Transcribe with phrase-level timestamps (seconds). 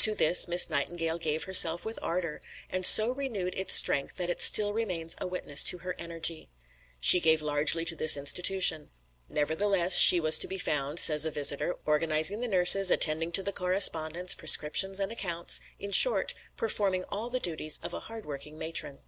[0.00, 4.42] To this Miss Nightingale gave herself with ardour, and so renewed its strength that it
[4.42, 6.50] still remains a witness to her energy.
[7.00, 8.90] She gave largely to this institution.
[9.30, 13.50] Nevertheless she was to be found, says a visitor, "organising the nurses, attending to the
[13.50, 18.98] correspondence, prescriptions and accounts; in short, performing all the duties of a hard working matron."